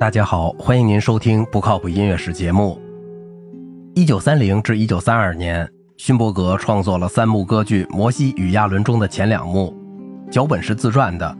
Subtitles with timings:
[0.00, 2.80] 大家好，欢迎您收听不靠谱音乐史节目。
[3.96, 9.76] 一九三零至一九三二年，勋伯格创作了三幕歌剧《摩西与亚伦》中的前两幕，
[10.30, 11.36] 脚本是自传的。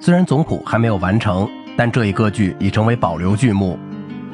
[0.00, 3.78] 虽然总谱还没有完成，但这一歌剧已成为保留剧目。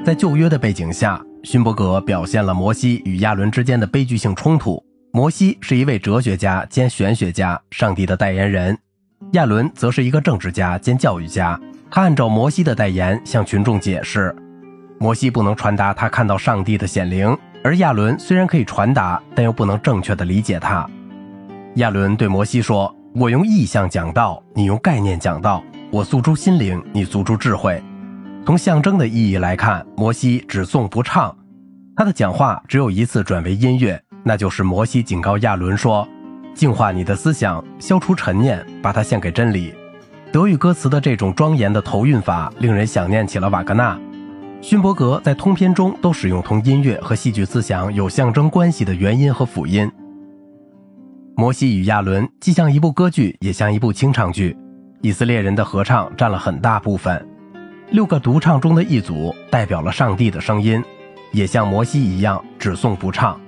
[0.02, 4.82] 在旧约的背景下，勋伯格表现了摩西与亚伦之间的悲剧性冲突。
[5.12, 8.74] 摩西是一位哲学家兼玄学家，上帝的代言人；
[9.32, 11.60] 亚伦则是一个政治家兼教育家。
[11.90, 14.34] 他按照摩西的代言向群众解释，
[14.98, 20.88] 摩西不能传达他看到上帝的显灵，而亚伦虽然可以传达，但又不能正确的理解他。
[21.76, 27.82] 亚伦对摩西说：“我用意象讲道，你用概念讲道；我诉诸心灵，你诉诸智慧。”
[28.44, 31.36] 从象征的意义来看，摩西只颂不唱，
[31.96, 36.06] 他的讲话只有一次转为音乐，那就是摩西警告亚伦说
[36.54, 39.74] ：“净化你的思想，消除尘念，把它献给真理。”
[40.36, 43.98] 德语歌词的这种庄严的头韵法，令人想念起了瓦格纳。
[44.60, 49.86] 勋伯格在通篇中都使用同音乐和戏剧思想有象征关系的元音和辅音。
[51.38, 54.54] 《摩西与亚伦》既像一部歌剧，也像一部清唱剧。
[55.00, 57.26] 以色列人的合唱占了很大部分，
[57.88, 60.84] 六个独唱中的一组代表了上帝的声音，
[61.32, 63.40] 也像摩西一样只颂不唱。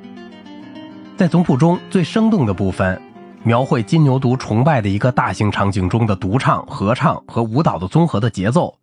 [1.19, 2.99] 在总谱中最生动的部分。
[3.45, 8.75] 描绘金牛犊崇拜的一个大型场景中的独唱、合唱和舞蹈的综合的节奏，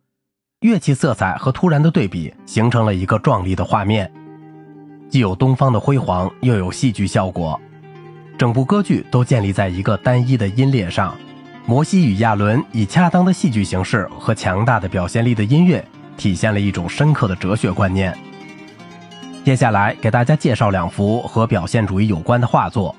[0.60, 4.10] 乐器色彩和突然的对比，形成了一个壮丽的画面，
[5.08, 7.60] 既有东方的辉煌，又有戏剧效果。
[8.38, 11.14] 整部歌剧都建立在一个单一的音列上。
[11.64, 15.84] 摩西与亚伦以恰当的戏剧形式和强大的表现力的音乐，
[16.16, 18.16] 体现了一种深刻的哲学观念。
[19.44, 22.94] 接下来给大家介绍两幅和表现主义有关的画作。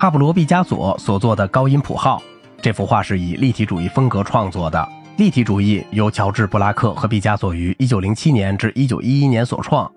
[0.00, 2.22] 帕布罗·毕加索所作的高音谱号，
[2.62, 4.88] 这幅画是以立体主义风格创作的。
[5.18, 9.92] 立体主义由乔治·布拉克和毕加索于1907年至1911年所创。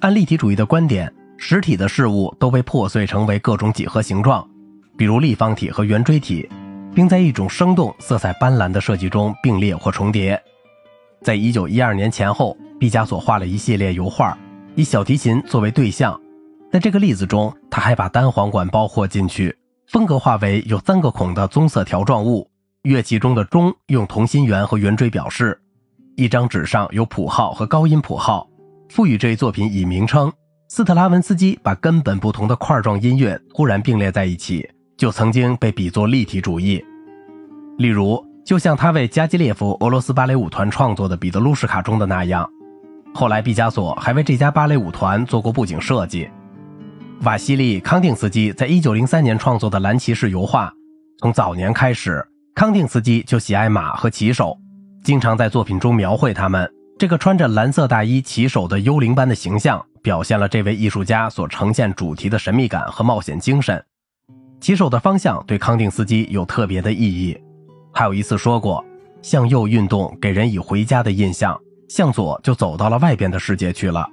[0.00, 4.44] 按立体主义的观点，实体的事物都被破碎成为各种几何形状，
[4.98, 6.50] 比如立方体和圆锥体，
[6.92, 10.42] 并在一种生动、色彩斑斓的设计中并列或重叠。
[11.22, 14.36] 在1912年前后，毕加索画了一系列油画，
[14.74, 16.20] 以小提琴作为对象。
[16.74, 22.50] 在这个例子中，他还把单簧管包括进去，风格化为有三个孔的棕色条状物。
[22.82, 25.56] 乐器中的钟用同心圆和圆锥表示。
[26.16, 28.48] 一张纸上有谱号和高音谱号，
[28.88, 30.32] 赋予这一作品以名称。
[30.68, 34.68] 斯特拉文斯基把根本不同的块状音乐忽然并列在一起，
[34.98, 36.84] 就曾经被比作立体主义。
[37.78, 42.44] 例如，就像他为加基列夫俄罗斯芭蕾舞团创作的《彼得鲁什卡》中的那样。
[43.14, 46.28] 后来，毕加索还为这家芭蕾舞团做过布景设计。
[47.24, 50.70] 瓦西里·康定斯基在1903年创作的蓝骑士油画，
[51.18, 52.22] 从早年开始，
[52.54, 54.58] 康定斯基就喜爱马和骑手，
[55.02, 56.70] 经常在作品中描绘他们。
[56.98, 63.82] 这个穿着蓝色大衣骑手的幽灵般的形象，表现了这位艺术家所呈现主题的神秘感和冒险精神。
[64.60, 67.34] 骑手的方向对康定斯基有特别的意义。
[67.94, 68.84] 他有一次说过
[69.22, 71.58] ：“向右运动给人以回家的印象，
[71.88, 74.06] 向左就走到了外边的世界去了。”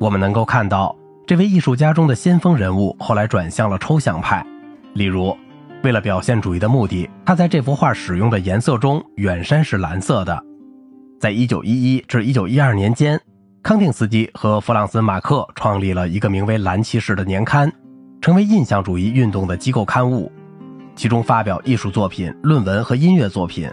[0.00, 0.96] 我们能够看到。
[1.26, 4.44] 这位艺术家中的先锋人物后来转向了抽象派，
[4.92, 5.34] 例如，
[5.82, 10.44] 为了表现主义的目的，他在这幅画使用的颜色中，远山是蓝色的。
[11.18, 13.18] 在一九一一至一九一二年间，
[13.62, 17.72] 康定斯基和弗朗斯·马克创立了一个名为《蓝骑士》的年刊，
[18.20, 20.30] 成为印象主义运动的机构刊物，
[20.94, 23.72] 其中发表艺术作品、论文和音乐作品，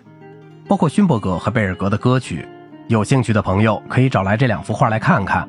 [0.69, 2.47] 包括勋伯格和贝尔格的歌曲。
[2.87, 5.45] 有兴趣的朋友可以找来这两幅画来看看。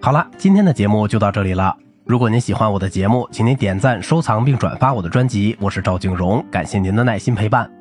[0.00, 1.76] 好了，今天的节目就到这里了。
[2.06, 5.56] 如果您喜欢我的节目，请您点赞、收藏并转发我的专辑。
[5.60, 7.77] 我是赵静荣，感谢您的耐心陪伴。